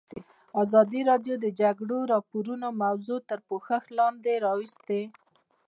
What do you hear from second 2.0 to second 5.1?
راپورونه موضوع تر پوښښ لاندې راوستې.